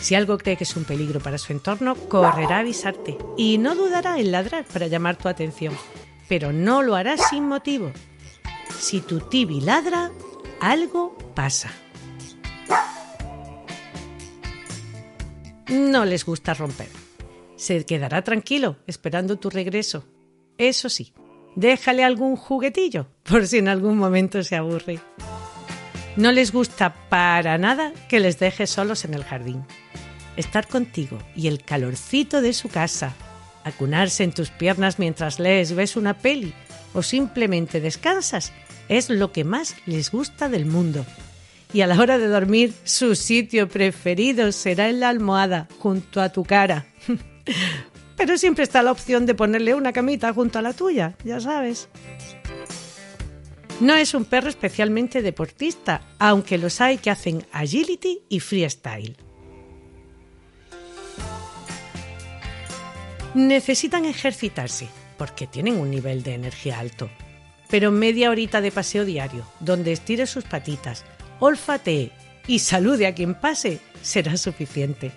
Si 0.00 0.16
algo 0.16 0.36
cree 0.36 0.56
que 0.56 0.64
es 0.64 0.74
un 0.74 0.82
peligro 0.82 1.20
para 1.20 1.38
su 1.38 1.52
entorno, 1.52 1.94
correrá 1.94 2.56
a 2.56 2.60
avisarte 2.62 3.16
y 3.36 3.58
no 3.58 3.76
dudará 3.76 4.18
en 4.18 4.32
ladrar 4.32 4.64
para 4.64 4.88
llamar 4.88 5.14
tu 5.14 5.28
atención, 5.28 5.76
pero 6.28 6.52
no 6.52 6.82
lo 6.82 6.96
hará 6.96 7.16
sin 7.16 7.46
motivo. 7.46 7.92
Si 8.76 9.00
tu 9.00 9.20
tibi 9.20 9.60
ladra, 9.60 10.10
algo 10.60 11.16
pasa. 11.36 11.70
No 15.68 16.04
les 16.04 16.24
gusta 16.24 16.54
romper. 16.54 16.88
Se 17.56 17.84
quedará 17.84 18.22
tranquilo 18.22 18.76
esperando 18.86 19.36
tu 19.36 19.50
regreso. 19.50 20.04
Eso 20.58 20.88
sí, 20.88 21.12
déjale 21.56 22.04
algún 22.04 22.36
juguetillo 22.36 23.08
por 23.22 23.46
si 23.46 23.58
en 23.58 23.68
algún 23.68 23.96
momento 23.96 24.42
se 24.42 24.56
aburre. 24.56 25.00
No 26.16 26.30
les 26.32 26.52
gusta 26.52 26.94
para 27.08 27.58
nada 27.58 27.92
que 28.08 28.20
les 28.20 28.38
dejes 28.38 28.70
solos 28.70 29.04
en 29.04 29.14
el 29.14 29.24
jardín. 29.24 29.64
Estar 30.36 30.68
contigo 30.68 31.18
y 31.34 31.48
el 31.48 31.62
calorcito 31.64 32.40
de 32.40 32.52
su 32.52 32.68
casa, 32.68 33.14
acunarse 33.64 34.24
en 34.24 34.32
tus 34.32 34.50
piernas 34.50 34.98
mientras 34.98 35.38
lees, 35.38 35.74
ves 35.74 35.96
una 35.96 36.18
peli 36.18 36.52
o 36.92 37.02
simplemente 37.02 37.80
descansas 37.80 38.52
es 38.88 39.10
lo 39.10 39.32
que 39.32 39.44
más 39.44 39.76
les 39.86 40.10
gusta 40.10 40.48
del 40.48 40.66
mundo 40.66 41.04
y 41.74 41.80
a 41.80 41.88
la 41.88 42.00
hora 42.00 42.18
de 42.18 42.28
dormir 42.28 42.72
su 42.84 43.16
sitio 43.16 43.68
preferido 43.68 44.52
será 44.52 44.88
en 44.88 45.00
la 45.00 45.08
almohada 45.08 45.66
junto 45.80 46.22
a 46.22 46.30
tu 46.30 46.44
cara. 46.44 46.86
Pero 48.16 48.38
siempre 48.38 48.62
está 48.62 48.80
la 48.84 48.92
opción 48.92 49.26
de 49.26 49.34
ponerle 49.34 49.74
una 49.74 49.92
camita 49.92 50.32
junto 50.32 50.60
a 50.60 50.62
la 50.62 50.72
tuya, 50.72 51.16
ya 51.24 51.40
sabes. 51.40 51.88
No 53.80 53.96
es 53.96 54.14
un 54.14 54.24
perro 54.24 54.48
especialmente 54.48 55.20
deportista, 55.20 56.00
aunque 56.20 56.58
los 56.58 56.80
hay 56.80 56.98
que 56.98 57.10
hacen 57.10 57.44
agility 57.50 58.22
y 58.28 58.38
freestyle. 58.38 59.16
Necesitan 63.34 64.04
ejercitarse 64.04 64.88
porque 65.18 65.48
tienen 65.48 65.80
un 65.80 65.90
nivel 65.90 66.22
de 66.22 66.34
energía 66.34 66.78
alto, 66.78 67.10
pero 67.68 67.90
media 67.90 68.30
horita 68.30 68.60
de 68.60 68.70
paseo 68.70 69.04
diario, 69.04 69.44
donde 69.58 69.90
estire 69.90 70.26
sus 70.26 70.44
patitas, 70.44 71.04
olfatee 71.44 72.10
y 72.46 72.58
salude 72.58 73.06
a 73.06 73.14
quien 73.14 73.34
pase, 73.34 73.80
será 74.02 74.36
suficiente. 74.36 75.12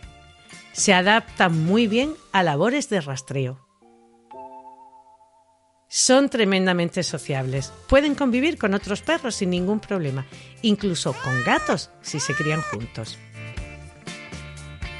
Se 0.71 0.93
adaptan 0.93 1.65
muy 1.65 1.87
bien 1.87 2.13
a 2.31 2.43
labores 2.43 2.89
de 2.89 3.01
rastreo. 3.01 3.65
Son 5.89 6.29
tremendamente 6.29 7.01
sociables. 7.01 7.71
Pueden 7.87 8.13
convivir 8.13 8.57
con 8.57 8.73
otros 8.73 9.01
perros 9.01 9.35
sin 9.35 9.49
ningún 9.49 9.79
problema, 9.79 10.25
incluso 10.61 11.13
con 11.13 11.43
gatos 11.43 11.91
si 12.01 12.19
se 12.19 12.33
crían 12.33 12.61
juntos. 12.61 13.17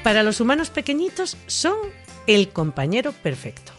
Para 0.02 0.22
los 0.22 0.40
humanos 0.40 0.70
pequeñitos 0.70 1.36
son 1.46 1.76
el 2.26 2.48
compañero 2.48 3.12
perfecto. 3.12 3.72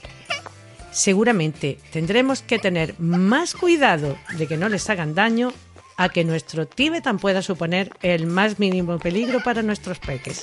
Seguramente 0.92 1.80
tendremos 1.92 2.42
que 2.42 2.60
tener 2.60 3.00
más 3.00 3.54
cuidado 3.54 4.18
de 4.38 4.48
que 4.48 4.58
no 4.58 4.70
les 4.70 4.90
hagan 4.90 5.16
daño 5.16 5.52
a 6.00 6.08
que 6.08 6.24
nuestro 6.24 6.66
Tibetan 6.66 7.20
pueda 7.20 7.42
suponer 7.42 7.92
el 8.02 8.26
más 8.26 8.58
mínimo 8.58 8.98
peligro 9.00 9.42
para 9.44 9.64
nuestros 9.64 10.00
peques. 10.00 10.42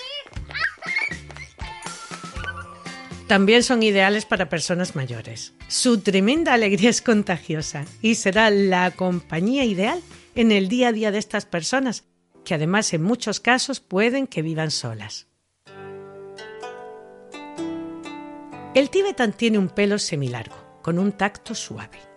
También 3.27 3.63
son 3.63 3.83
ideales 3.83 4.27
para 4.27 4.51
personas 4.51 4.95
mayores. 4.95 5.55
Su 5.67 6.01
tremenda 6.01 6.53
alegría 6.53 6.91
es 6.91 7.01
contagiosa 7.01 7.87
y 8.03 8.17
será 8.17 8.51
la 8.51 8.91
compañía 8.91 9.65
ideal 9.65 10.03
en 10.35 10.53
el 10.53 10.69
día 10.69 10.89
a 10.89 10.93
día 10.93 11.11
de 11.11 11.19
estas 11.19 11.47
personas, 11.47 12.05
que 12.45 12.53
además 12.53 12.93
en 12.93 13.03
muchos 13.03 13.41
casos 13.41 13.81
pueden 13.81 14.27
que 14.27 14.43
vivan 14.43 14.71
solas. 14.71 15.27
El 18.75 18.91
tibetan 18.91 19.33
tiene 19.33 19.57
un 19.57 19.71
pelo 19.71 19.99
semilargo, 19.99 20.81
con 20.83 20.99
un 20.99 21.13
tacto 21.13 21.55
suave. 21.55 22.16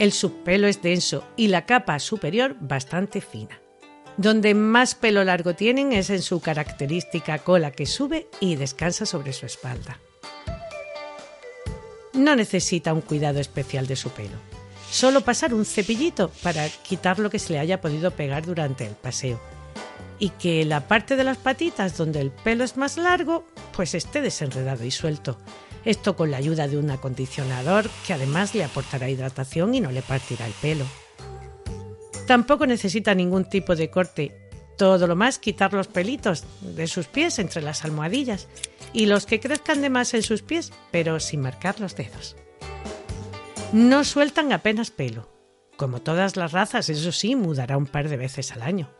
El 0.00 0.12
subpelo 0.12 0.66
es 0.66 0.80
denso 0.80 1.28
y 1.36 1.48
la 1.48 1.66
capa 1.66 1.98
superior 1.98 2.56
bastante 2.58 3.20
fina. 3.20 3.60
Donde 4.16 4.54
más 4.54 4.94
pelo 4.94 5.22
largo 5.24 5.54
tienen 5.54 5.92
es 5.92 6.08
en 6.08 6.22
su 6.22 6.40
característica 6.40 7.38
cola 7.40 7.70
que 7.70 7.84
sube 7.84 8.26
y 8.40 8.56
descansa 8.56 9.04
sobre 9.04 9.34
su 9.34 9.44
espalda. 9.44 10.00
No 12.14 12.34
necesita 12.34 12.94
un 12.94 13.02
cuidado 13.02 13.40
especial 13.40 13.86
de 13.86 13.96
su 13.96 14.08
pelo. 14.08 14.38
Solo 14.90 15.20
pasar 15.20 15.52
un 15.52 15.66
cepillito 15.66 16.30
para 16.42 16.66
quitar 16.66 17.18
lo 17.18 17.28
que 17.28 17.38
se 17.38 17.52
le 17.52 17.58
haya 17.58 17.82
podido 17.82 18.10
pegar 18.10 18.46
durante 18.46 18.86
el 18.86 18.94
paseo. 18.94 19.38
Y 20.18 20.30
que 20.30 20.64
la 20.64 20.88
parte 20.88 21.14
de 21.14 21.24
las 21.24 21.36
patitas 21.36 21.98
donde 21.98 22.22
el 22.22 22.30
pelo 22.30 22.64
es 22.64 22.78
más 22.78 22.96
largo, 22.96 23.44
pues 23.76 23.94
esté 23.94 24.22
desenredado 24.22 24.82
y 24.82 24.90
suelto. 24.90 25.36
Esto 25.84 26.16
con 26.16 26.30
la 26.30 26.36
ayuda 26.36 26.68
de 26.68 26.78
un 26.78 26.90
acondicionador 26.90 27.88
que 28.06 28.12
además 28.12 28.54
le 28.54 28.64
aportará 28.64 29.08
hidratación 29.08 29.74
y 29.74 29.80
no 29.80 29.90
le 29.90 30.02
partirá 30.02 30.46
el 30.46 30.52
pelo. 30.52 30.84
Tampoco 32.26 32.66
necesita 32.66 33.14
ningún 33.14 33.44
tipo 33.44 33.74
de 33.74 33.90
corte. 33.90 34.36
Todo 34.76 35.06
lo 35.06 35.16
más 35.16 35.38
quitar 35.38 35.72
los 35.72 35.88
pelitos 35.88 36.44
de 36.60 36.86
sus 36.86 37.06
pies 37.06 37.38
entre 37.38 37.62
las 37.62 37.84
almohadillas 37.84 38.48
y 38.92 39.06
los 39.06 39.26
que 39.26 39.40
crezcan 39.40 39.82
de 39.82 39.90
más 39.90 40.14
en 40.14 40.22
sus 40.22 40.42
pies, 40.42 40.72
pero 40.90 41.20
sin 41.20 41.40
marcar 41.40 41.80
los 41.80 41.96
dedos. 41.96 42.36
No 43.72 44.04
sueltan 44.04 44.52
apenas 44.52 44.90
pelo. 44.90 45.28
Como 45.76 46.02
todas 46.02 46.36
las 46.36 46.52
razas, 46.52 46.88
eso 46.88 47.12
sí, 47.12 47.36
mudará 47.36 47.76
un 47.76 47.86
par 47.86 48.08
de 48.08 48.16
veces 48.16 48.52
al 48.52 48.62
año. 48.62 48.90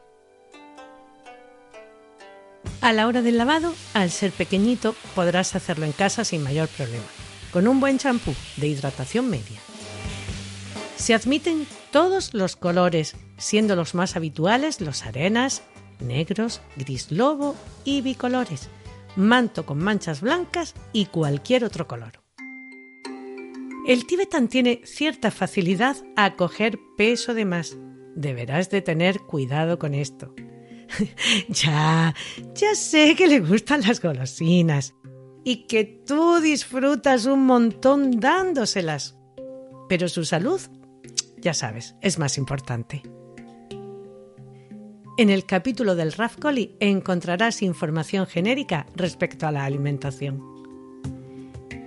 A 2.81 2.95
la 2.95 3.07
hora 3.07 3.21
del 3.21 3.37
lavado, 3.37 3.75
al 3.93 4.11
ser 4.11 4.33
pequeñito, 4.33 4.95
podrás 5.15 5.55
hacerlo 5.55 5.85
en 5.85 5.93
casa 5.93 6.25
sin 6.25 6.43
mayor 6.43 6.69
problema, 6.69 7.05
con 7.53 7.69
un 7.69 7.79
buen 7.79 7.99
champú 7.99 8.35
de 8.57 8.69
hidratación 8.69 9.29
media. 9.29 9.61
Se 10.97 11.13
admiten 11.13 11.67
todos 11.91 12.33
los 12.33 12.57
colores, 12.57 13.17
siendo 13.37 13.77
los 13.77 13.95
más 13.95 14.17
habituales 14.17 14.81
los 14.81 15.05
arenas, 15.05 15.63
negros, 15.99 16.63
gris 16.77 17.13
lobo 17.13 17.55
y 17.85 18.01
bicolores, 18.01 18.71
manto 19.15 19.67
con 19.67 19.79
manchas 19.79 20.23
blancas 20.23 20.75
y 20.95 21.07
cualquier 21.07 21.65
otro 21.65 21.87
color. 21.87 22.23
El 23.87 24.07
tibetan 24.07 24.49
tiene 24.49 24.81
cierta 24.85 25.31
facilidad 25.31 25.97
a 26.17 26.37
coger 26.37 26.79
peso 26.97 27.35
de 27.35 27.45
más. 27.45 27.77
Deberás 28.15 28.71
de 28.71 28.81
tener 28.81 29.21
cuidado 29.21 29.79
con 29.79 29.95
esto. 29.95 30.35
ya, 31.49 32.15
ya 32.55 32.75
sé 32.75 33.15
que 33.17 33.29
le 33.29 33.41
gustan 33.41 33.83
las 33.83 34.01
golosinas 34.01 34.95
y 35.45 35.67
que 35.67 35.85
tú 35.85 36.41
disfrutas 36.41 37.27
un 37.27 37.47
montón 37.47 38.21
dándoselas. 38.21 39.17
Pero 39.89 40.09
su 40.09 40.25
salud 40.25 40.61
ya 41.41 41.55
sabes, 41.55 41.97
es 42.01 42.19
más 42.19 42.39
importante. 42.39 43.03
En 45.17 45.29
el 45.29 45.45
capítulo 45.45 45.95
del 45.95 46.13
Raf 46.13 46.37
encontrarás 46.81 47.63
información 47.63 48.27
genérica 48.27 48.87
respecto 48.95 49.47
a 49.47 49.53
la 49.53 49.65
alimentación. 49.65 50.43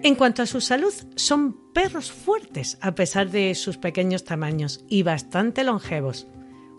En 0.03 0.15
cuanto 0.15 0.41
a 0.41 0.45
su 0.45 0.59
salud, 0.59 0.93
son 1.15 1.71
perros 1.71 2.11
fuertes 2.11 2.77
a 2.81 2.93
pesar 2.93 3.31
de 3.31 3.55
sus 3.55 3.77
pequeños 3.77 4.25
tamaños 4.25 4.83
y 4.89 5.03
bastante 5.03 5.63
longevos, 5.63 6.27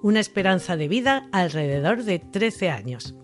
una 0.04 0.20
esperanza 0.20 0.76
de 0.76 0.86
vida 0.86 1.26
alrededor 1.32 2.04
de 2.04 2.18
13 2.18 2.68
años. 2.68 3.14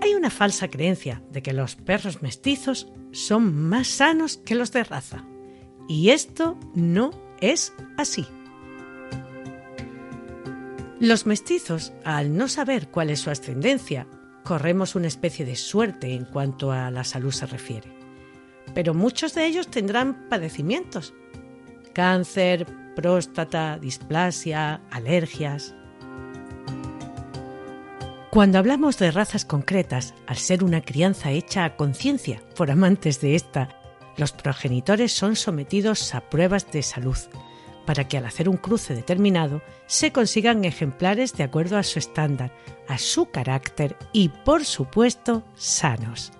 Hay 0.00 0.14
una 0.14 0.30
falsa 0.30 0.68
creencia 0.68 1.22
de 1.30 1.42
que 1.42 1.52
los 1.52 1.76
perros 1.76 2.22
mestizos 2.22 2.90
son 3.12 3.54
más 3.54 3.88
sanos 3.88 4.38
que 4.38 4.54
los 4.54 4.72
de 4.72 4.84
raza, 4.84 5.26
y 5.86 6.08
esto 6.08 6.58
no 6.74 7.10
es 7.42 7.74
así. 7.98 8.26
Los 10.98 11.26
mestizos, 11.26 11.92
al 12.04 12.34
no 12.34 12.48
saber 12.48 12.88
cuál 12.88 13.10
es 13.10 13.20
su 13.20 13.28
ascendencia, 13.28 14.06
corremos 14.44 14.94
una 14.94 15.08
especie 15.08 15.44
de 15.44 15.56
suerte 15.56 16.14
en 16.14 16.24
cuanto 16.24 16.72
a 16.72 16.90
la 16.90 17.04
salud 17.04 17.32
se 17.32 17.44
refiere. 17.44 17.94
Pero 18.74 18.94
muchos 18.94 19.34
de 19.34 19.44
ellos 19.44 19.68
tendrán 19.68 20.26
padecimientos. 20.30 21.12
Cáncer, 21.92 22.66
próstata, 22.94 23.78
displasia, 23.78 24.80
alergias. 24.90 25.74
Cuando 28.30 28.58
hablamos 28.58 28.98
de 28.98 29.10
razas 29.10 29.44
concretas, 29.44 30.14
al 30.26 30.36
ser 30.36 30.64
una 30.64 30.80
crianza 30.82 31.30
hecha 31.30 31.64
a 31.64 31.76
conciencia 31.76 32.42
por 32.56 32.70
amantes 32.70 33.20
de 33.20 33.36
esta, 33.36 33.68
los 34.16 34.32
progenitores 34.32 35.12
son 35.12 35.36
sometidos 35.36 36.14
a 36.14 36.20
pruebas 36.28 36.70
de 36.72 36.82
salud 36.82 37.18
para 37.86 38.08
que 38.08 38.18
al 38.18 38.26
hacer 38.26 38.48
un 38.48 38.56
cruce 38.56 38.94
determinado 38.94 39.62
se 39.86 40.12
consigan 40.12 40.64
ejemplares 40.64 41.34
de 41.34 41.44
acuerdo 41.44 41.76
a 41.76 41.82
su 41.82 41.98
estándar, 41.98 42.52
a 42.88 42.98
su 42.98 43.26
carácter 43.26 43.96
y, 44.12 44.28
por 44.28 44.64
supuesto, 44.64 45.44
sanos. 45.54 46.32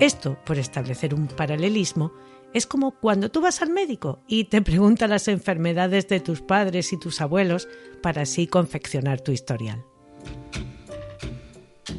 Esto, 0.00 0.38
por 0.44 0.58
establecer 0.58 1.14
un 1.14 1.26
paralelismo, 1.26 2.12
es 2.56 2.66
como 2.66 2.92
cuando 2.92 3.30
tú 3.30 3.42
vas 3.42 3.60
al 3.60 3.68
médico 3.68 4.22
y 4.26 4.44
te 4.44 4.62
pregunta 4.62 5.06
las 5.06 5.28
enfermedades 5.28 6.08
de 6.08 6.20
tus 6.20 6.40
padres 6.40 6.90
y 6.94 6.98
tus 6.98 7.20
abuelos 7.20 7.68
para 8.02 8.22
así 8.22 8.46
confeccionar 8.46 9.20
tu 9.20 9.30
historial. 9.30 9.84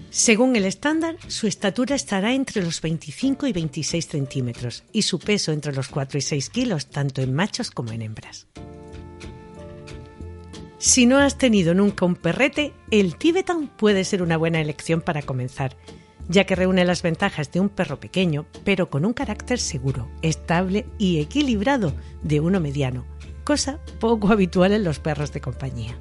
Según 0.10 0.56
el 0.56 0.66
estándar, 0.66 1.16
su 1.28 1.46
estatura 1.46 1.96
estará 1.96 2.34
entre 2.34 2.64
los 2.64 2.82
25 2.82 3.46
y 3.46 3.54
26 3.54 4.08
centímetros 4.08 4.84
y 4.92 5.04
su 5.04 5.20
peso 5.20 5.52
entre 5.52 5.76
los 5.76 5.90
4 5.90 6.18
y 6.18 6.22
6 6.22 6.50
kilos, 6.50 6.88
tanto 6.88 7.22
en 7.22 7.36
machos 7.36 7.70
como 7.70 7.92
en 7.92 8.02
hembras. 8.02 8.48
Si 10.80 11.06
no 11.06 11.20
has 11.20 11.38
tenido 11.38 11.76
nunca 11.76 12.06
un 12.06 12.16
perrete, 12.16 12.74
el 12.90 13.16
Tibetan 13.16 13.68
puede 13.68 14.04
ser 14.04 14.24
una 14.24 14.38
buena 14.38 14.60
elección 14.60 15.02
para 15.02 15.22
comenzar, 15.22 15.78
ya 16.30 16.46
que 16.46 16.56
reúne 16.56 16.86
las 16.86 17.02
ventajas 17.02 17.52
de 17.52 17.60
un 17.60 17.70
perro 17.70 18.00
pequeño, 18.00 18.46
pero 18.64 18.90
con 18.90 19.06
un 19.06 19.14
carácter 19.14 19.60
seguro, 19.60 20.10
estable 20.22 20.86
y 20.98 21.20
equilibrado 21.20 21.94
de 22.24 22.40
uno 22.40 22.60
mediano, 22.60 23.06
cosa 23.44 23.80
poco 24.00 24.28
habitual 24.32 24.74
en 24.74 24.84
los 24.84 25.00
perros 25.00 25.32
de 25.32 25.42
compañía. 25.42 25.98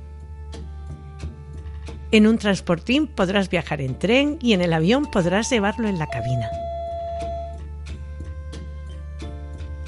En 2.12 2.26
un 2.26 2.38
transportín 2.38 3.08
podrás 3.08 3.50
viajar 3.50 3.80
en 3.80 3.98
tren 3.98 4.38
y 4.40 4.52
en 4.52 4.60
el 4.60 4.72
avión 4.72 5.06
podrás 5.10 5.50
llevarlo 5.50 5.88
en 5.88 5.98
la 5.98 6.06
cabina. 6.06 6.48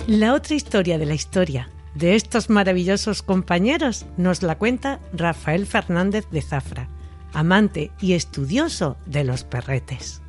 La 0.06 0.34
otra 0.34 0.54
historia 0.54 0.98
de 0.98 1.06
la 1.06 1.14
historia 1.14 1.70
de 1.94 2.14
estos 2.14 2.48
maravillosos 2.48 3.22
compañeros 3.22 4.06
nos 4.16 4.42
la 4.42 4.56
cuenta 4.56 5.00
Rafael 5.12 5.66
Fernández 5.66 6.26
de 6.30 6.42
Zafra, 6.42 6.88
amante 7.32 7.90
y 8.00 8.12
estudioso 8.14 8.96
de 9.04 9.24
los 9.24 9.44
perretes. 9.44 10.22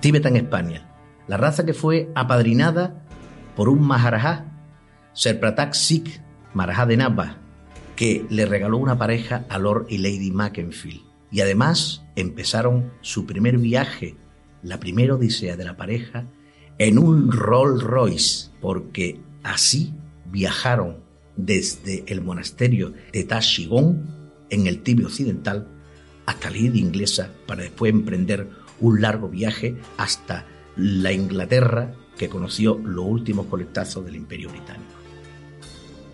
Tibetan 0.00 0.36
España, 0.36 0.86
la 1.26 1.36
raza 1.36 1.64
que 1.64 1.74
fue 1.74 2.10
apadrinada 2.14 3.02
por 3.56 3.68
un 3.68 3.80
Maharajá, 3.86 4.44
Serpratak 5.14 5.74
Sikh, 5.74 6.20
Maharajá 6.52 6.86
de 6.86 6.96
Nabha, 6.96 7.38
que 7.96 8.26
le 8.28 8.44
regaló 8.44 8.76
una 8.76 8.98
pareja 8.98 9.46
a 9.48 9.58
Lord 9.58 9.86
y 9.88 9.98
Lady 9.98 10.30
Mackenfield. 10.30 11.02
Y 11.30 11.40
además 11.40 12.04
empezaron 12.14 12.92
su 13.00 13.26
primer 13.26 13.58
viaje, 13.58 14.16
la 14.62 14.78
primera 14.78 15.14
odisea 15.14 15.56
de 15.56 15.64
la 15.64 15.76
pareja, 15.76 16.26
en 16.78 16.98
un 16.98 17.32
Rolls 17.32 17.82
Royce, 17.82 18.50
porque 18.60 19.18
así 19.42 19.94
viajaron 20.26 20.98
desde 21.36 22.04
el 22.06 22.20
monasterio 22.20 22.92
de 23.12 23.24
Tashigón, 23.24 24.30
en 24.50 24.66
el 24.66 24.82
Tibio 24.82 25.06
Occidental, 25.06 25.68
hasta 26.26 26.50
la 26.50 26.56
isla 26.58 26.78
inglesa 26.78 27.30
para 27.46 27.62
después 27.62 27.92
emprender 27.92 28.48
un 28.80 29.00
largo 29.00 29.28
viaje 29.28 29.76
hasta 29.96 30.46
la 30.76 31.12
Inglaterra 31.12 31.94
que 32.16 32.28
conoció 32.28 32.78
los 32.78 33.04
últimos 33.04 33.46
colectazos 33.46 34.04
del 34.04 34.16
Imperio 34.16 34.50
Británico. 34.50 34.92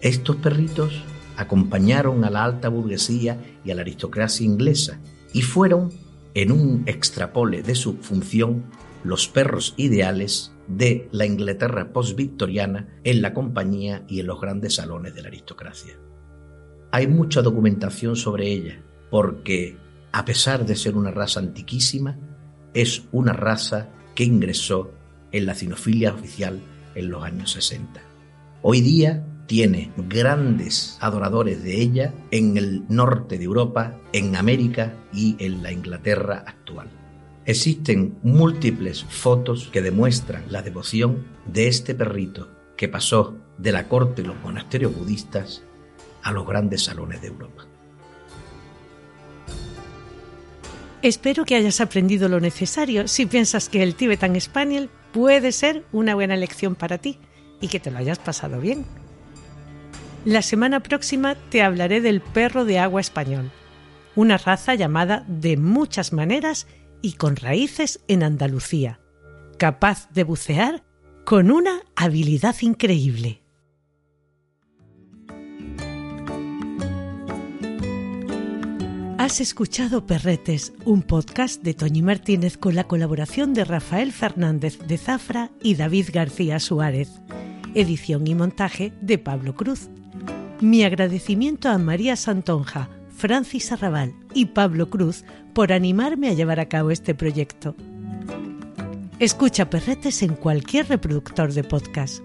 Estos 0.00 0.36
perritos 0.36 1.02
acompañaron 1.36 2.24
a 2.24 2.30
la 2.30 2.44
alta 2.44 2.68
burguesía 2.68 3.38
y 3.64 3.70
a 3.70 3.74
la 3.74 3.82
aristocracia 3.82 4.44
inglesa 4.44 5.00
y 5.32 5.42
fueron, 5.42 5.90
en 6.34 6.50
un 6.50 6.82
extrapole 6.86 7.62
de 7.62 7.74
su 7.74 7.94
función, 7.98 8.64
los 9.04 9.28
perros 9.28 9.74
ideales 9.76 10.52
de 10.68 11.08
la 11.12 11.26
Inglaterra 11.26 11.92
post-victoriana 11.92 12.88
en 13.04 13.22
la 13.22 13.34
compañía 13.34 14.04
y 14.08 14.20
en 14.20 14.26
los 14.26 14.40
grandes 14.40 14.76
salones 14.76 15.14
de 15.14 15.22
la 15.22 15.28
aristocracia. 15.28 15.94
Hay 16.90 17.06
mucha 17.06 17.42
documentación 17.42 18.16
sobre 18.16 18.48
ella, 18.48 18.82
porque, 19.10 19.76
a 20.12 20.24
pesar 20.24 20.66
de 20.66 20.76
ser 20.76 20.96
una 20.96 21.10
raza 21.10 21.40
antiquísima, 21.40 22.18
es 22.74 23.02
una 23.12 23.32
raza 23.32 23.88
que 24.14 24.24
ingresó 24.24 24.92
en 25.30 25.46
la 25.46 25.54
cinofilia 25.54 26.12
oficial 26.12 26.60
en 26.94 27.10
los 27.10 27.22
años 27.22 27.52
60. 27.52 28.00
Hoy 28.62 28.80
día 28.80 29.24
tiene 29.46 29.92
grandes 29.96 30.96
adoradores 31.00 31.62
de 31.62 31.80
ella 31.80 32.14
en 32.30 32.56
el 32.56 32.84
norte 32.88 33.38
de 33.38 33.44
Europa, 33.44 33.98
en 34.12 34.36
América 34.36 34.94
y 35.12 35.36
en 35.38 35.62
la 35.62 35.72
Inglaterra 35.72 36.44
actual. 36.46 36.88
Existen 37.44 38.18
múltiples 38.22 39.04
fotos 39.04 39.68
que 39.72 39.82
demuestran 39.82 40.44
la 40.48 40.62
devoción 40.62 41.26
de 41.46 41.66
este 41.66 41.94
perrito 41.94 42.50
que 42.76 42.88
pasó 42.88 43.36
de 43.58 43.72
la 43.72 43.88
corte 43.88 44.22
de 44.22 44.28
los 44.28 44.40
monasterios 44.42 44.94
budistas 44.96 45.64
a 46.22 46.30
los 46.32 46.46
grandes 46.46 46.84
salones 46.84 47.20
de 47.20 47.28
Europa. 47.28 47.66
Espero 51.02 51.44
que 51.44 51.56
hayas 51.56 51.80
aprendido 51.80 52.28
lo 52.28 52.38
necesario 52.38 53.08
si 53.08 53.26
piensas 53.26 53.68
que 53.68 53.82
el 53.82 53.96
Tibetan 53.96 54.40
Spaniel 54.40 54.88
puede 55.12 55.50
ser 55.50 55.84
una 55.90 56.14
buena 56.14 56.36
lección 56.36 56.76
para 56.76 56.98
ti 56.98 57.18
y 57.60 57.66
que 57.66 57.80
te 57.80 57.90
lo 57.90 57.98
hayas 57.98 58.20
pasado 58.20 58.60
bien. 58.60 58.86
La 60.24 60.42
semana 60.42 60.80
próxima 60.80 61.34
te 61.34 61.62
hablaré 61.62 62.00
del 62.00 62.20
perro 62.20 62.64
de 62.64 62.78
agua 62.78 63.00
español, 63.00 63.50
una 64.14 64.38
raza 64.38 64.76
llamada 64.76 65.24
de 65.26 65.56
muchas 65.56 66.12
maneras 66.12 66.68
y 67.02 67.14
con 67.14 67.34
raíces 67.34 68.00
en 68.06 68.22
Andalucía, 68.22 69.00
capaz 69.58 70.08
de 70.10 70.22
bucear 70.22 70.84
con 71.24 71.50
una 71.50 71.80
habilidad 71.96 72.54
increíble. 72.60 73.41
Has 79.22 79.40
escuchado 79.40 80.04
Perretes, 80.04 80.72
un 80.84 81.00
podcast 81.00 81.62
de 81.62 81.74
Toñi 81.74 82.02
Martínez 82.02 82.58
con 82.58 82.74
la 82.74 82.88
colaboración 82.88 83.54
de 83.54 83.64
Rafael 83.64 84.10
Fernández 84.10 84.80
de 84.80 84.98
Zafra 84.98 85.52
y 85.62 85.76
David 85.76 86.08
García 86.12 86.58
Suárez. 86.58 87.20
Edición 87.76 88.26
y 88.26 88.34
montaje 88.34 88.92
de 89.00 89.18
Pablo 89.18 89.54
Cruz. 89.54 89.90
Mi 90.60 90.82
agradecimiento 90.82 91.68
a 91.68 91.78
María 91.78 92.16
Santonja, 92.16 92.88
Francis 93.16 93.70
Arrabal 93.70 94.12
y 94.34 94.46
Pablo 94.46 94.90
Cruz 94.90 95.24
por 95.54 95.72
animarme 95.72 96.28
a 96.28 96.32
llevar 96.32 96.58
a 96.58 96.68
cabo 96.68 96.90
este 96.90 97.14
proyecto. 97.14 97.76
Escucha 99.20 99.70
Perretes 99.70 100.20
en 100.24 100.34
cualquier 100.34 100.88
reproductor 100.88 101.52
de 101.52 101.62
podcast. 101.62 102.24